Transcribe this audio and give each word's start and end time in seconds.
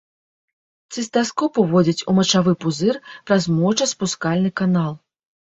Цыстаскоп 0.93 1.59
уводзяць 1.63 2.05
у 2.11 2.17
мачавы 2.21 2.51
пузыр 2.63 2.95
праз 3.29 3.43
мочаспускальны 3.61 4.49
канал. 4.65 4.91